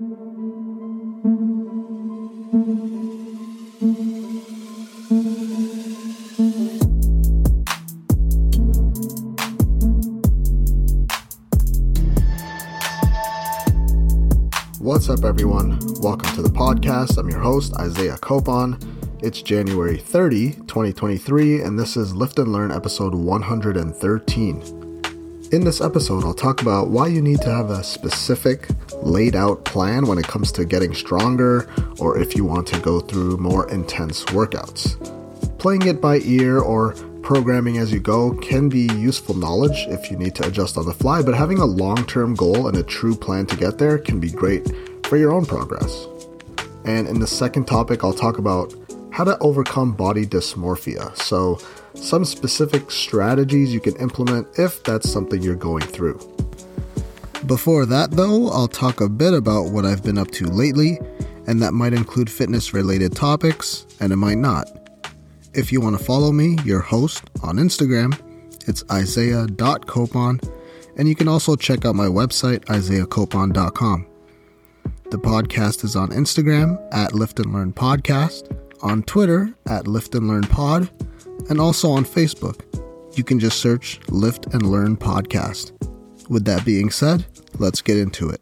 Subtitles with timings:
[0.00, 0.08] What's
[15.10, 15.78] up, everyone?
[16.00, 17.18] Welcome to the podcast.
[17.18, 18.82] I'm your host, Isaiah Copon.
[19.22, 24.79] It's January 30, 2023, and this is Lift and Learn episode 113.
[25.52, 28.68] In this episode, I'll talk about why you need to have a specific,
[29.02, 31.68] laid out plan when it comes to getting stronger
[31.98, 34.94] or if you want to go through more intense workouts.
[35.58, 40.16] Playing it by ear or programming as you go can be useful knowledge if you
[40.16, 43.16] need to adjust on the fly, but having a long term goal and a true
[43.16, 44.72] plan to get there can be great
[45.06, 46.06] for your own progress.
[46.84, 48.72] And in the second topic, I'll talk about
[49.10, 51.16] how to overcome body dysmorphia.
[51.16, 51.58] So,
[51.94, 56.18] some specific strategies you can implement if that's something you're going through.
[57.46, 60.98] Before that, though, I'll talk a bit about what I've been up to lately,
[61.46, 64.68] and that might include fitness related topics, and it might not.
[65.54, 68.18] If you want to follow me, your host, on Instagram,
[68.68, 70.48] it's isaiah.copon,
[70.96, 74.06] and you can also check out my website, isaiahcopon.com.
[75.10, 80.28] The podcast is on Instagram at Lift and Learn Podcast, on Twitter at Lift and
[80.28, 80.88] Learn Pod,
[81.48, 82.64] and also on Facebook.
[83.16, 85.72] You can just search Lift and Learn Podcast.
[86.28, 87.24] With that being said,
[87.58, 88.40] let's get into it.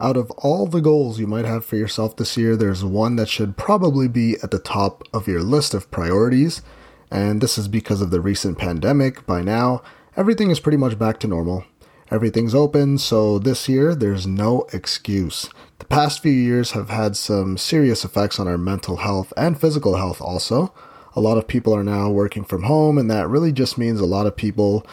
[0.00, 3.28] Out of all the goals you might have for yourself this year, there's one that
[3.28, 6.62] should probably be at the top of your list of priorities,
[7.10, 9.26] and this is because of the recent pandemic.
[9.26, 9.82] By now,
[10.16, 11.64] everything is pretty much back to normal.
[12.10, 15.50] Everything's open, so this year there's no excuse.
[15.78, 19.96] The past few years have had some serious effects on our mental health and physical
[19.96, 20.72] health also.
[21.14, 24.06] A lot of people are now working from home, and that really just means a
[24.06, 24.86] lot of people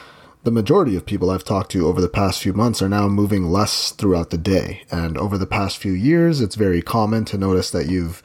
[0.45, 3.45] the majority of people I've talked to over the past few months are now moving
[3.45, 4.83] less throughout the day.
[4.91, 8.21] And over the past few years, it's very common to notice that you've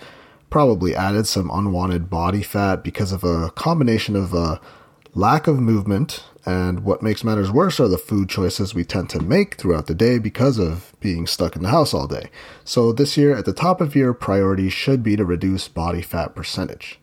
[0.50, 4.60] probably added some unwanted body fat because of a combination of a
[5.14, 6.24] lack of movement.
[6.46, 9.94] And what makes matters worse are the food choices we tend to make throughout the
[9.94, 12.30] day because of being stuck in the house all day.
[12.64, 16.34] So this year, at the top of your priority should be to reduce body fat
[16.34, 16.98] percentage.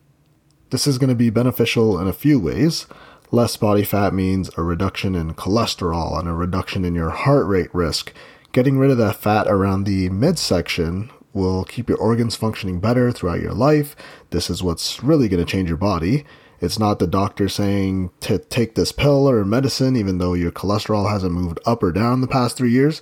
[0.71, 2.87] This is going to be beneficial in a few ways.
[3.29, 7.73] Less body fat means a reduction in cholesterol and a reduction in your heart rate
[7.73, 8.13] risk.
[8.53, 13.41] Getting rid of that fat around the midsection will keep your organs functioning better throughout
[13.41, 13.95] your life.
[14.31, 16.25] This is what's really going to change your body.
[16.59, 21.09] It's not the doctor saying to take this pill or medicine, even though your cholesterol
[21.09, 23.01] hasn't moved up or down the past three years.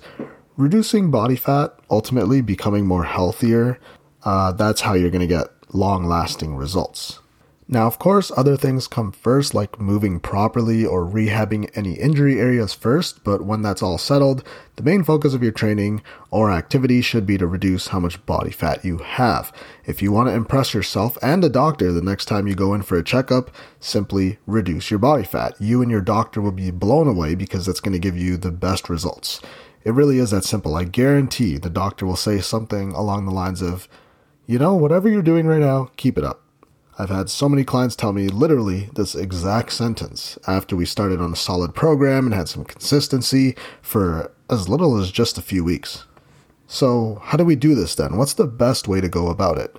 [0.56, 3.78] Reducing body fat, ultimately becoming more healthier,
[4.24, 7.20] uh, that's how you're going to get long lasting results.
[7.68, 12.72] Now, of course, other things come first, like moving properly or rehabbing any injury areas
[12.72, 14.46] first, but when that's all settled,
[14.76, 16.00] the main focus of your training
[16.30, 19.52] or activity should be to reduce how much body fat you have.
[19.84, 22.82] If you want to impress yourself and a doctor the next time you go in
[22.82, 23.50] for a checkup,
[23.80, 25.54] simply reduce your body fat.
[25.58, 28.52] You and your doctor will be blown away because that's going to give you the
[28.52, 29.40] best results.
[29.82, 30.76] It really is that simple.
[30.76, 33.88] I guarantee the doctor will say something along the lines of,
[34.46, 36.45] you know, whatever you're doing right now, keep it up.
[36.98, 41.34] I've had so many clients tell me literally this exact sentence after we started on
[41.34, 46.04] a solid program and had some consistency for as little as just a few weeks.
[46.66, 48.16] So, how do we do this then?
[48.16, 49.76] What's the best way to go about it?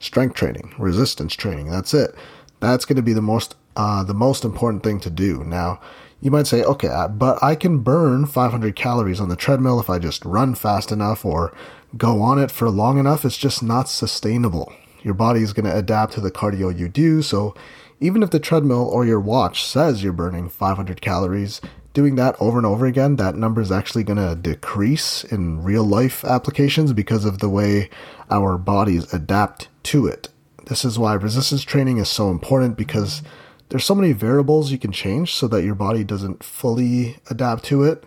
[0.00, 2.14] Strength training, resistance training, that's it.
[2.60, 5.42] That's going to be the most uh, the most important thing to do.
[5.44, 5.80] Now,
[6.20, 9.88] you might say, okay, uh, but I can burn 500 calories on the treadmill if
[9.88, 11.54] I just run fast enough or
[11.96, 13.24] go on it for long enough.
[13.24, 14.72] It's just not sustainable.
[15.02, 17.22] Your body is going to adapt to the cardio you do.
[17.22, 17.54] So
[18.00, 21.60] even if the treadmill or your watch says you're burning 500 calories,
[21.92, 25.84] doing that over and over again, that number is actually going to decrease in real
[25.84, 27.90] life applications because of the way
[28.30, 30.28] our bodies adapt to it.
[30.66, 33.22] This is why resistance training is so important because
[33.70, 37.82] there's so many variables you can change so that your body doesn't fully adapt to
[37.84, 38.04] it.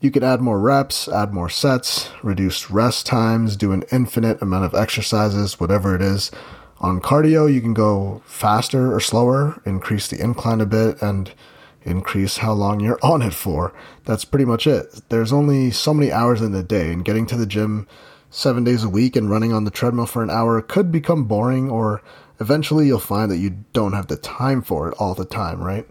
[0.00, 4.64] You could add more reps, add more sets, reduce rest times, do an infinite amount
[4.64, 6.30] of exercises, whatever it is.
[6.80, 11.30] On cardio, you can go faster or slower, increase the incline a bit, and
[11.82, 13.74] increase how long you're on it for.
[14.06, 15.02] That's pretty much it.
[15.10, 17.86] There's only so many hours in the day, and getting to the gym
[18.30, 21.68] seven days a week and running on the treadmill for an hour could become boring,
[21.70, 22.00] or
[22.40, 25.86] eventually you'll find that you don't have the time for it all the time, right?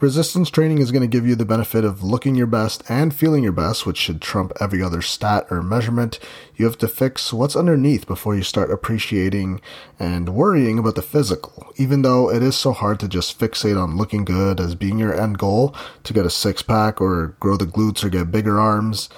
[0.00, 3.42] Resistance training is going to give you the benefit of looking your best and feeling
[3.42, 6.20] your best, which should trump every other stat or measurement.
[6.54, 9.60] You have to fix what's underneath before you start appreciating
[9.98, 11.72] and worrying about the physical.
[11.78, 15.20] Even though it is so hard to just fixate on looking good as being your
[15.20, 15.74] end goal
[16.04, 19.08] to get a six pack or grow the glutes or get bigger arms,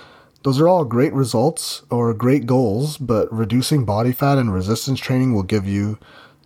[0.43, 5.35] Those are all great results or great goals, but reducing body fat and resistance training
[5.35, 5.99] will give you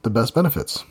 [0.03, 0.85] the best benefits.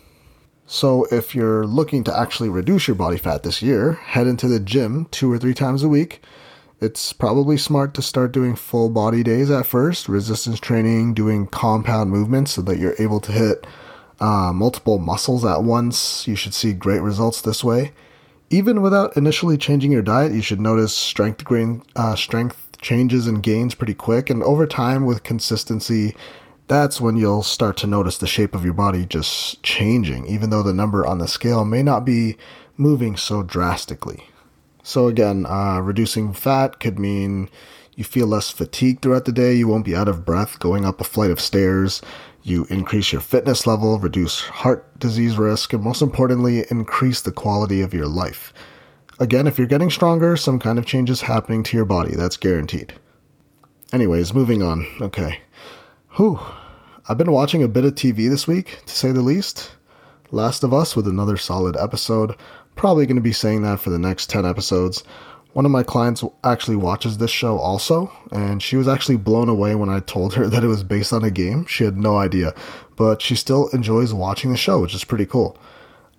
[0.74, 4.60] So, if you're looking to actually reduce your body fat this year, head into the
[4.60, 6.24] gym two or three times a week.
[6.82, 12.10] It's probably smart to start doing full body days at first, resistance training, doing compound
[12.10, 13.68] movements so that you're able to hit
[14.20, 16.28] uh, multiple muscles at once.
[16.28, 17.92] You should see great results this way.
[18.50, 23.44] Even without initially changing your diet, you should notice strength gain, uh, strength changes and
[23.44, 24.32] gains pretty quick.
[24.32, 26.16] And over time, with consistency,
[26.68, 30.64] that's when you'll start to notice the shape of your body just changing, even though
[30.64, 32.38] the number on the scale may not be
[32.78, 34.24] moving so drastically.
[34.84, 37.50] So, again, uh, reducing fat could mean
[37.96, 41.00] you feel less fatigued throughout the day, you won't be out of breath going up
[41.00, 42.02] a flight of stairs,
[42.42, 47.82] you increase your fitness level, reduce heart disease risk, and most importantly, increase the quality
[47.82, 48.54] of your life.
[49.20, 52.16] Again, if you're getting stronger, some kind of change is happening to your body.
[52.16, 52.94] That's guaranteed.
[53.94, 54.88] Anyways, moving on.
[55.00, 55.40] Okay.
[56.18, 56.40] Whew.
[57.10, 59.72] I've been watching a bit of TV this week, to say the least.
[60.30, 62.36] Last of Us with another solid episode.
[62.76, 65.04] Probably going to be saying that for the next 10 episodes.
[65.54, 69.74] One of my clients actually watches this show also, and she was actually blown away
[69.74, 71.66] when I told her that it was based on a game.
[71.66, 72.54] She had no idea,
[72.96, 75.58] but she still enjoys watching the show, which is pretty cool.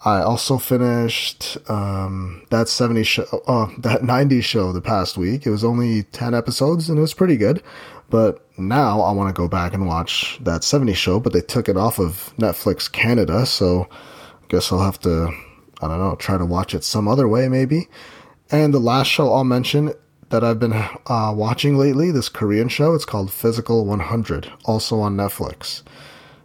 [0.05, 5.47] I also finished um, that 70 show, uh, that 90 show the past week.
[5.47, 7.63] It was only 10 episodes and it was pretty good.
[8.11, 11.69] But now I want to go back and watch that 70 show, but they took
[11.69, 13.47] it off of Netflix Canada.
[13.47, 15.31] So I guess I'll have to,
[15.81, 17.89] I don't know, try to watch it some other way maybe.
[18.51, 19.93] And the last show I'll mention
[20.31, 25.17] that I've been uh, watching lately, this Korean show, it's called Physical 100, also on
[25.17, 25.83] Netflix.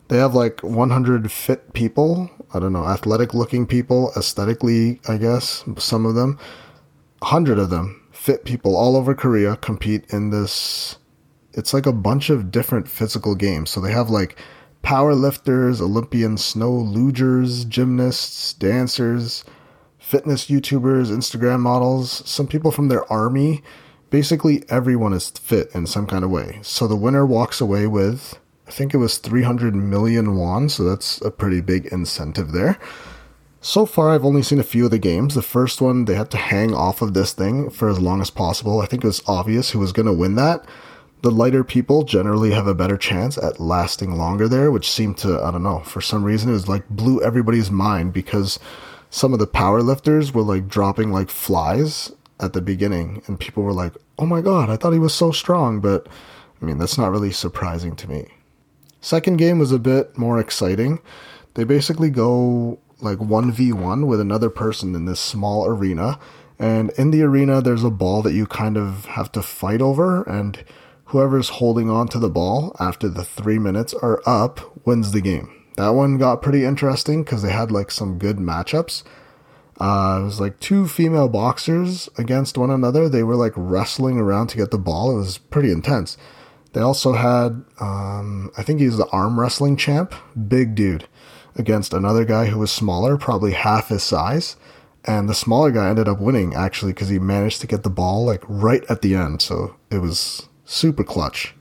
[0.10, 2.30] They have like 100 fit people.
[2.54, 6.38] I don't know, athletic looking people, aesthetically, I guess, some of them.
[7.20, 10.99] 100 of them, fit people all over Korea, compete in this.
[11.60, 13.70] It's like a bunch of different physical games.
[13.70, 14.40] So they have like
[14.82, 19.44] power lifters, Olympian snow lugers, gymnasts, dancers,
[20.00, 23.62] fitness YouTubers, Instagram models, some people from their army.
[24.10, 26.60] Basically, everyone is fit in some kind of way.
[26.64, 28.40] So the winner walks away with
[28.70, 32.78] I think it was 300 million won, so that's a pretty big incentive there.
[33.62, 35.34] So far, I've only seen a few of the games.
[35.34, 38.30] The first one, they had to hang off of this thing for as long as
[38.30, 38.80] possible.
[38.80, 40.64] I think it was obvious who was going to win that.
[41.22, 45.42] The lighter people generally have a better chance at lasting longer there, which seemed to,
[45.44, 48.58] I don't know, for some reason, it was like blew everybody's mind because
[49.10, 53.64] some of the power lifters were like dropping like flies at the beginning, and people
[53.64, 56.08] were like, oh my god, I thought he was so strong, but
[56.62, 58.28] I mean, that's not really surprising to me.
[59.02, 61.00] Second game was a bit more exciting.
[61.54, 66.20] They basically go like 1v1 with another person in this small arena.
[66.58, 70.24] And in the arena, there's a ball that you kind of have to fight over.
[70.24, 70.64] And
[71.10, 75.52] whoever's holding on to the ball after the three minutes are up wins the game.
[75.76, 79.04] That one got pretty interesting because they had like some good matchups.
[79.80, 83.08] Uh, it was like two female boxers against one another.
[83.08, 85.12] They were like wrestling around to get the ball.
[85.12, 86.18] It was pretty intense.
[86.74, 90.14] They also had, um, I think he's the arm wrestling champ,
[90.48, 91.08] big dude,
[91.56, 94.58] against another guy who was smaller, probably half his size.
[95.06, 98.26] And the smaller guy ended up winning actually because he managed to get the ball
[98.26, 99.42] like right at the end.
[99.42, 101.56] So it was super clutch.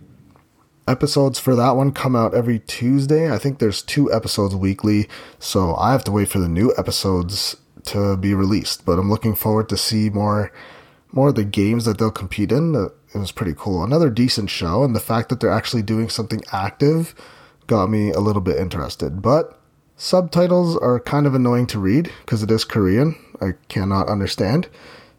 [0.87, 3.33] Episodes for that one come out every Tuesday.
[3.33, 5.09] I think there's two episodes weekly.
[5.39, 8.85] So I have to wait for the new episodes to be released.
[8.85, 10.53] But I'm looking forward to see more
[11.11, 12.77] more of the games that they'll compete in.
[12.77, 13.83] Uh, it was pretty cool.
[13.83, 17.15] Another decent show, and the fact that they're actually doing something active
[17.67, 19.23] got me a little bit interested.
[19.23, 19.59] But
[19.97, 23.17] subtitles are kind of annoying to read because it is Korean.
[23.41, 24.69] I cannot understand.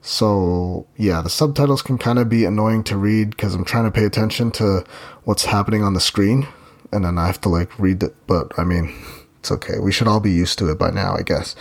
[0.02, 3.92] So, yeah, the subtitles can kind of be annoying to read because I'm trying to
[3.92, 4.86] pay attention to
[5.26, 6.48] what's happening on the screen
[6.92, 8.16] and then I have to like read it.
[8.28, 8.94] But I mean,
[9.40, 9.80] it's okay.
[9.80, 11.56] We should all be used to it by now, I guess.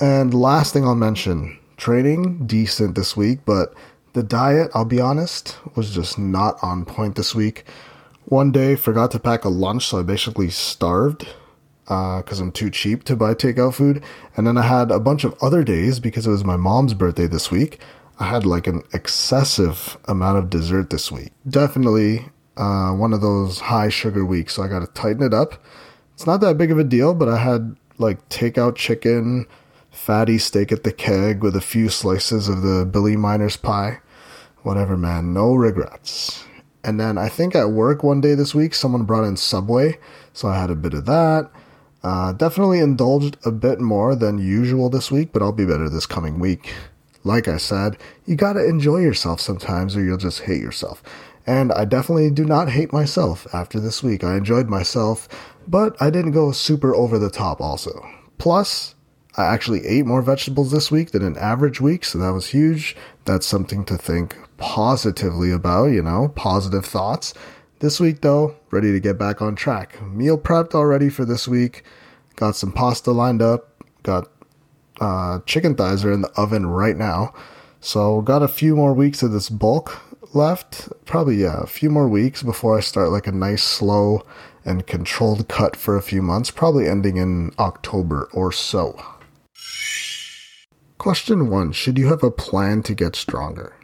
[0.00, 3.74] And last thing I'll mention training, decent this week, but
[4.14, 7.64] the diet, I'll be honest, was just not on point this week.
[8.26, 11.26] One day, forgot to pack a lunch, so I basically starved
[11.84, 14.02] because uh, I'm too cheap to buy takeout food.
[14.36, 17.26] And then I had a bunch of other days because it was my mom's birthday
[17.26, 17.80] this week.
[18.18, 21.32] I had like an excessive amount of dessert this week.
[21.48, 25.54] Definitely uh, one of those high sugar weeks, so I got to tighten it up.
[26.14, 29.46] It's not that big of a deal, but I had like takeout chicken,
[29.90, 34.00] fatty steak at the keg with a few slices of the Billy Miner's pie.
[34.62, 35.32] Whatever, man.
[35.32, 36.44] No regrets.
[36.84, 39.98] And then I think at work one day this week, someone brought in Subway,
[40.32, 41.50] so I had a bit of that.
[42.02, 46.06] Uh, definitely indulged a bit more than usual this week, but I'll be better this
[46.06, 46.72] coming week.
[47.24, 51.02] like I said, you gotta enjoy yourself sometimes or you'll just hate yourself.
[51.46, 54.22] And I definitely do not hate myself after this week.
[54.24, 55.28] I enjoyed myself,
[55.66, 58.04] but I didn't go super over the top also.
[58.38, 58.94] Plus,
[59.36, 62.96] I actually ate more vegetables this week than an average week, so that was huge.
[63.24, 67.34] That's something to think positively about, you know, positive thoughts.
[67.82, 70.00] This week, though, ready to get back on track.
[70.00, 71.82] Meal prepped already for this week.
[72.36, 73.82] Got some pasta lined up.
[74.04, 74.28] Got
[75.00, 77.34] uh, chicken thighs are in the oven right now.
[77.80, 80.00] So, got a few more weeks of this bulk
[80.32, 80.90] left.
[81.06, 84.24] Probably, yeah, a few more weeks before I start like a nice, slow,
[84.64, 88.96] and controlled cut for a few months, probably ending in October or so.
[90.98, 93.74] Question one Should you have a plan to get stronger?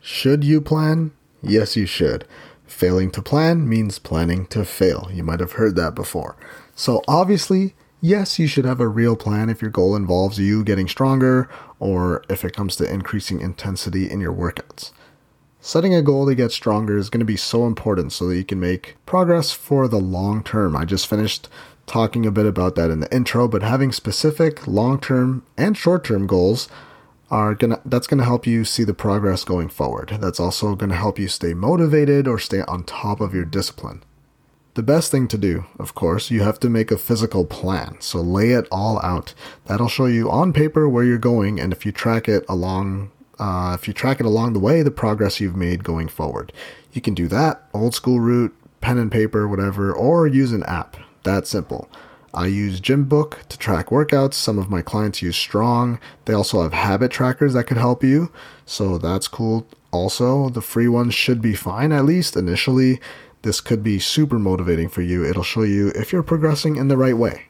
[0.00, 1.12] Should you plan?
[1.46, 2.26] Yes, you should.
[2.66, 5.08] Failing to plan means planning to fail.
[5.12, 6.36] You might have heard that before.
[6.74, 10.88] So, obviously, yes, you should have a real plan if your goal involves you getting
[10.88, 14.92] stronger or if it comes to increasing intensity in your workouts.
[15.60, 18.44] Setting a goal to get stronger is going to be so important so that you
[18.44, 20.76] can make progress for the long term.
[20.76, 21.48] I just finished
[21.86, 26.04] talking a bit about that in the intro, but having specific long term and short
[26.04, 26.68] term goals
[27.34, 30.18] are gonna that's gonna help you see the progress going forward.
[30.20, 34.04] That's also gonna help you stay motivated or stay on top of your discipline.
[34.74, 37.96] The best thing to do, of course, you have to make a physical plan.
[37.98, 39.34] So lay it all out.
[39.66, 43.10] That'll show you on paper where you're going, and if you track it along
[43.40, 46.52] uh, if you track it along the way, the progress you've made going forward.
[46.92, 50.96] You can do that, old school route, pen and paper, whatever, or use an app.
[51.24, 51.88] That simple.
[52.34, 54.34] I use Gymbook to track workouts.
[54.34, 55.98] Some of my clients use Strong.
[56.24, 58.32] They also have habit trackers that could help you.
[58.66, 59.66] So that's cool.
[59.92, 63.00] Also, the free ones should be fine, at least initially.
[63.42, 65.24] This could be super motivating for you.
[65.24, 67.46] It'll show you if you're progressing in the right way.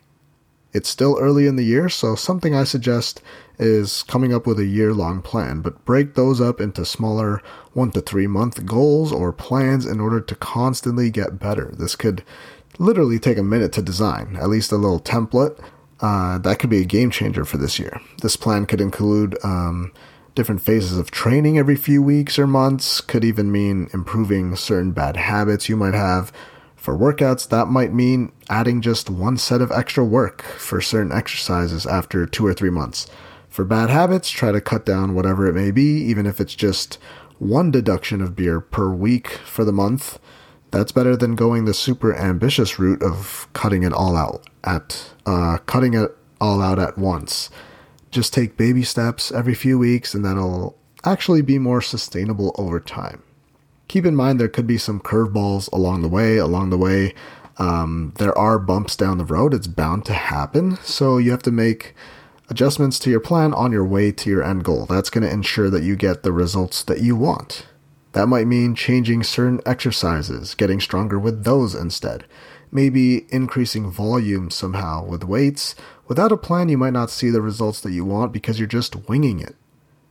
[0.75, 3.23] It's still early in the year, so something I suggest
[3.61, 7.41] is coming up with a year long plan, but break those up into smaller
[7.73, 11.73] one to three month goals or plans in order to constantly get better.
[11.79, 12.25] This could
[12.79, 15.59] literally take a minute to design, at least a little template.
[16.01, 18.01] Uh, that could be a game changer for this year.
[18.21, 19.93] This plan could include um,
[20.35, 25.17] different phases of training every few weeks or months, could even mean improving certain bad
[25.17, 26.33] habits you might have
[26.85, 31.87] for workouts, that might mean adding just one set of extra work for certain exercises
[31.87, 33.07] after two or three months.
[33.49, 36.99] For bad habits, try to cut down whatever it may be, even if it's just
[37.39, 40.19] one deduction of beer per week for the month.
[40.75, 45.59] That's better than going the super ambitious route of cutting it all out at uh,
[45.67, 47.49] cutting it all out at once.
[48.11, 53.23] Just take baby steps every few weeks, and that'll actually be more sustainable over time
[53.89, 56.37] keep in mind there could be some curveballs along the way.
[56.37, 57.15] Along the way,
[57.59, 59.55] um, there are bumps down the road.
[59.55, 60.77] It's bound to happen.
[60.79, 61.95] So you have to make
[62.51, 64.87] adjustments to your plan on your way to your end goal.
[64.87, 67.67] That's going to ensure that you get the results that you want.
[68.15, 72.25] That might mean changing certain exercises, getting stronger with those instead.
[72.71, 75.75] Maybe increasing volume somehow with weights.
[76.07, 79.09] Without a plan, you might not see the results that you want because you're just
[79.09, 79.57] winging it.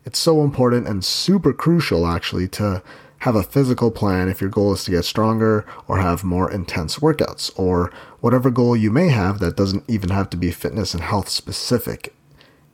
[0.06, 2.84] It's so important and super crucial, actually, to
[3.20, 7.00] have a physical plan if your goal is to get stronger or have more intense
[7.00, 11.04] workouts, or whatever goal you may have that doesn't even have to be fitness and
[11.04, 12.14] health specific.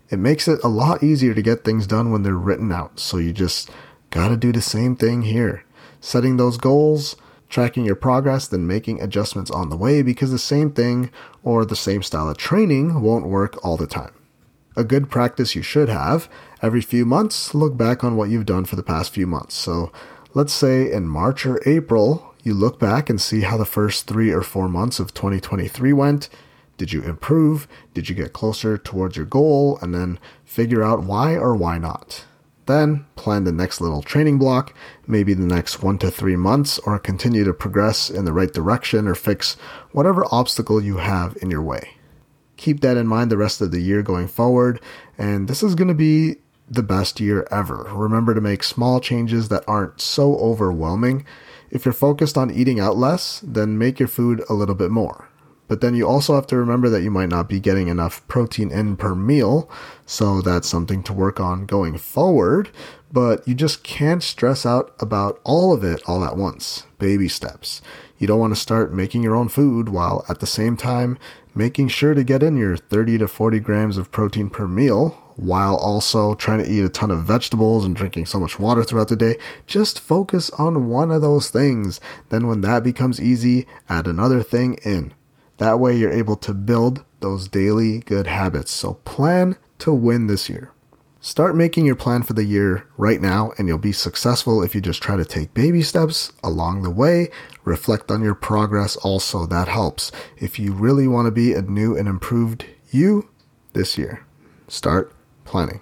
[0.10, 3.18] It makes it a lot easier to get things done when they're written out, so
[3.18, 3.70] you just
[4.10, 5.64] gotta do the same thing here.
[6.02, 7.16] Setting those goals,
[7.50, 11.12] tracking your progress, then making adjustments on the way because the same thing
[11.44, 14.14] or the same style of training won't work all the time.
[14.76, 16.30] A good practice you should have
[16.62, 19.56] every few months, look back on what you've done for the past few months.
[19.56, 19.92] So
[20.34, 24.32] let's say in March or April, you look back and see how the first three
[24.32, 26.30] or four months of 2023 went.
[26.78, 27.68] Did you improve?
[27.94, 29.78] Did you get closer towards your goal?
[29.82, 32.26] And then figure out why or why not.
[32.70, 34.76] Then plan the next little training block,
[35.08, 39.08] maybe the next one to three months, or continue to progress in the right direction
[39.08, 39.56] or fix
[39.92, 41.96] whatever obstacle you have in your way.
[42.58, 44.80] Keep that in mind the rest of the year going forward,
[45.18, 46.36] and this is going to be
[46.70, 47.90] the best year ever.
[47.92, 51.26] Remember to make small changes that aren't so overwhelming.
[51.72, 55.29] If you're focused on eating out less, then make your food a little bit more.
[55.70, 58.72] But then you also have to remember that you might not be getting enough protein
[58.72, 59.70] in per meal,
[60.06, 62.70] so that's something to work on going forward.
[63.12, 66.88] But you just can't stress out about all of it all at once.
[66.98, 67.82] Baby steps.
[68.18, 71.18] You don't want to start making your own food while at the same time
[71.56, 75.76] making sure to get in your 30 to 40 grams of protein per meal while
[75.76, 79.16] also trying to eat a ton of vegetables and drinking so much water throughout the
[79.16, 79.38] day.
[79.68, 82.02] Just focus on one of those things.
[82.30, 85.14] Then, when that becomes easy, add another thing in.
[85.60, 88.72] That way, you're able to build those daily good habits.
[88.72, 90.72] So, plan to win this year.
[91.20, 94.80] Start making your plan for the year right now, and you'll be successful if you
[94.80, 97.30] just try to take baby steps along the way.
[97.66, 100.14] Reflect on your progress, also, that helps.
[100.38, 103.28] If you really want to be a new and improved you
[103.74, 104.26] this year,
[104.70, 105.14] start
[105.44, 105.82] planning.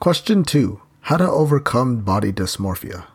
[0.00, 3.06] Question two How to overcome body dysmorphia.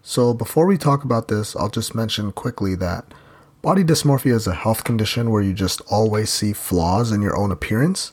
[0.00, 3.12] So, before we talk about this, I'll just mention quickly that
[3.62, 7.52] body dysmorphia is a health condition where you just always see flaws in your own
[7.52, 8.12] appearance.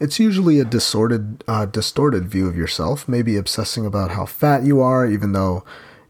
[0.00, 4.80] It's usually a distorted, uh, distorted view of yourself, maybe obsessing about how fat you
[4.80, 5.64] are, even though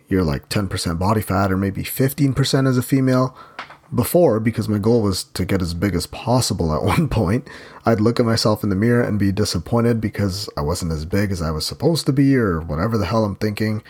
[0.09, 3.37] you're like 10% body fat or maybe 15% as a female.
[3.95, 7.49] Before, because my goal was to get as big as possible at one point,
[7.87, 11.31] I'd look at myself in the mirror and be disappointed because I wasn't as big
[11.31, 13.85] as I was supposed to be or whatever the hell I'm thinking.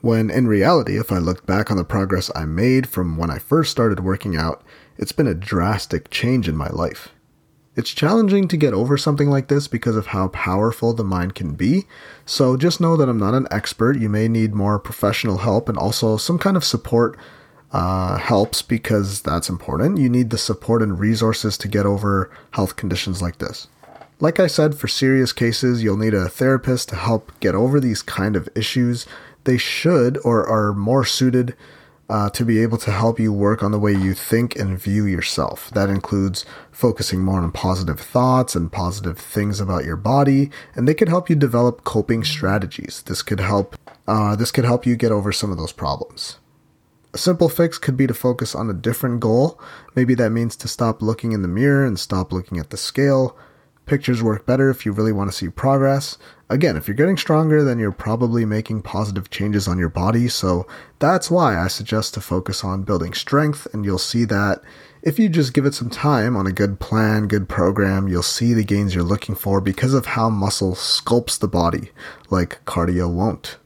[0.00, 3.38] When in reality, if I look back on the progress I made from when I
[3.38, 4.62] first started working out,
[4.96, 7.08] it's been a drastic change in my life.
[7.74, 11.54] It's challenging to get over something like this because of how powerful the mind can
[11.54, 11.86] be,
[12.26, 13.98] so just know that I'm not an expert.
[13.98, 17.16] You may need more professional help and also some kind of support
[17.70, 19.98] uh, helps because that's important.
[19.98, 23.68] You need the support and resources to get over health conditions like this.
[24.20, 28.02] Like I said, for serious cases, you'll need a therapist to help get over these
[28.02, 29.06] kind of issues
[29.44, 31.56] they should or are more suited
[32.08, 35.04] uh, to be able to help you work on the way you think and view
[35.04, 35.70] yourself.
[35.70, 40.94] That includes focusing more on positive thoughts and positive things about your body, and they
[40.94, 43.02] could help you develop coping strategies.
[43.06, 43.76] This could help.
[44.06, 46.38] Uh, this could help you get over some of those problems.
[47.12, 49.60] A simple fix could be to focus on a different goal.
[49.94, 53.36] Maybe that means to stop looking in the mirror and stop looking at the scale.
[53.88, 56.18] Pictures work better if you really want to see progress.
[56.50, 60.66] Again, if you're getting stronger, then you're probably making positive changes on your body, so
[60.98, 64.60] that's why I suggest to focus on building strength, and you'll see that
[65.00, 68.52] if you just give it some time on a good plan, good program, you'll see
[68.52, 71.90] the gains you're looking for because of how muscle sculpts the body,
[72.28, 73.56] like cardio won't.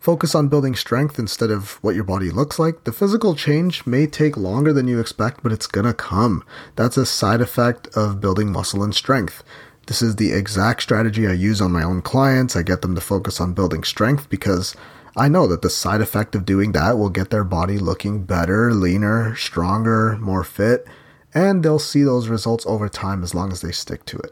[0.00, 2.84] Focus on building strength instead of what your body looks like.
[2.84, 6.42] The physical change may take longer than you expect, but it's gonna come.
[6.74, 9.44] That's a side effect of building muscle and strength.
[9.90, 12.54] This is the exact strategy I use on my own clients.
[12.54, 14.76] I get them to focus on building strength because
[15.16, 18.72] I know that the side effect of doing that will get their body looking better,
[18.72, 20.86] leaner, stronger, more fit,
[21.34, 24.30] and they'll see those results over time as long as they stick to it.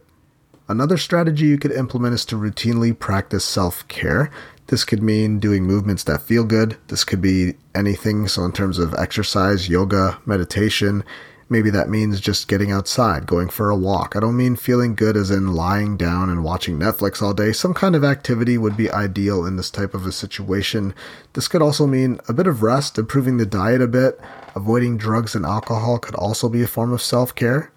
[0.68, 4.30] Another strategy you could implement is to routinely practice self care.
[4.68, 6.76] This could mean doing movements that feel good.
[6.86, 8.28] This could be anything.
[8.28, 11.02] So, in terms of exercise, yoga, meditation,
[11.48, 14.14] maybe that means just getting outside, going for a walk.
[14.14, 17.52] I don't mean feeling good as in lying down and watching Netflix all day.
[17.52, 20.94] Some kind of activity would be ideal in this type of a situation.
[21.32, 24.20] This could also mean a bit of rest, improving the diet a bit.
[24.54, 27.72] Avoiding drugs and alcohol could also be a form of self care.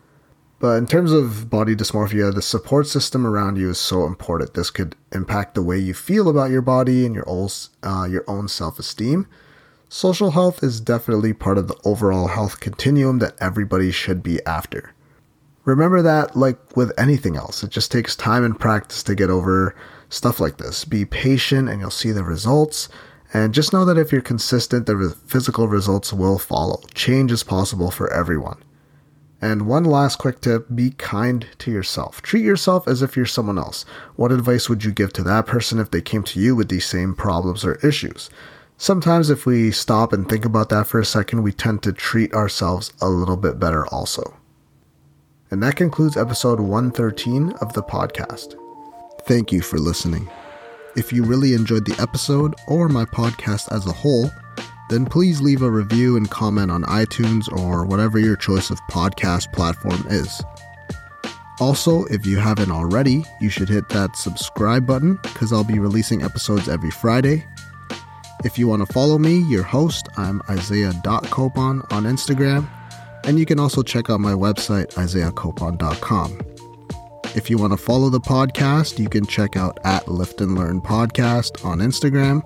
[0.60, 4.54] But in terms of body dysmorphia, the support system around you is so important.
[4.54, 7.50] This could impact the way you feel about your body and your own,
[7.82, 9.28] uh, your own self esteem.
[9.94, 14.94] Social health is definitely part of the overall health continuum that everybody should be after.
[15.66, 19.76] Remember that, like with anything else, it just takes time and practice to get over
[20.08, 20.86] stuff like this.
[20.86, 22.88] Be patient and you'll see the results.
[23.34, 26.82] And just know that if you're consistent, the physical results will follow.
[26.94, 28.64] Change is possible for everyone.
[29.42, 32.22] And one last quick tip be kind to yourself.
[32.22, 33.84] Treat yourself as if you're someone else.
[34.16, 36.86] What advice would you give to that person if they came to you with these
[36.86, 38.30] same problems or issues?
[38.82, 42.34] Sometimes, if we stop and think about that for a second, we tend to treat
[42.34, 44.40] ourselves a little bit better also.
[45.52, 48.56] And that concludes episode 113 of the podcast.
[49.28, 50.28] Thank you for listening.
[50.96, 54.32] If you really enjoyed the episode or my podcast as a whole,
[54.90, 59.54] then please leave a review and comment on iTunes or whatever your choice of podcast
[59.54, 60.42] platform is.
[61.60, 66.24] Also, if you haven't already, you should hit that subscribe button because I'll be releasing
[66.24, 67.46] episodes every Friday.
[68.44, 72.68] If you want to follow me, your host, I'm Isaiah.copon on Instagram,
[73.24, 76.42] and you can also check out my website, isaiahcopon.com.
[77.36, 80.82] If you want to follow the podcast, you can check out at Lift and Learn
[80.82, 82.44] Podcast on Instagram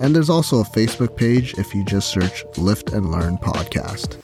[0.00, 4.18] and there's also a Facebook page if you just search Lift and Learn Podcast.